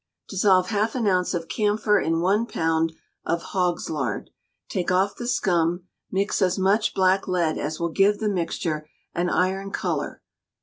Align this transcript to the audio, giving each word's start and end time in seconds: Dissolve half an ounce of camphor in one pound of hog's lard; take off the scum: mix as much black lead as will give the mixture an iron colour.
Dissolve 0.27 0.69
half 0.69 0.95
an 0.95 1.05
ounce 1.05 1.35
of 1.35 1.47
camphor 1.47 1.99
in 2.01 2.21
one 2.21 2.47
pound 2.47 2.93
of 3.23 3.43
hog's 3.53 3.87
lard; 3.87 4.31
take 4.67 4.89
off 4.89 5.15
the 5.15 5.27
scum: 5.27 5.83
mix 6.09 6.41
as 6.41 6.57
much 6.57 6.95
black 6.95 7.27
lead 7.27 7.59
as 7.59 7.79
will 7.79 7.89
give 7.89 8.17
the 8.17 8.27
mixture 8.27 8.89
an 9.13 9.29
iron 9.29 9.69
colour. 9.69 10.23